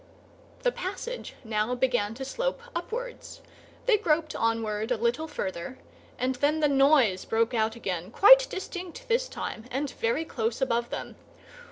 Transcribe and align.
The 0.63 0.71
passage 0.71 1.35
now 1.43 1.75
began 1.75 2.15
to 2.15 2.25
slope 2.25 2.59
upwards; 2.75 3.41
they 3.85 3.99
groped 3.99 4.35
onward 4.35 4.89
a 4.89 4.97
little 4.97 5.27
further, 5.27 5.77
and 6.17 6.33
then 6.33 6.59
the 6.59 6.67
noise 6.67 7.23
broke 7.23 7.53
out 7.53 7.75
again, 7.75 8.09
quite 8.09 8.49
distinct 8.49 9.07
this 9.07 9.29
time, 9.29 9.65
and 9.69 9.91
very 9.91 10.25
close 10.25 10.59
above 10.59 10.89
them. 10.89 11.17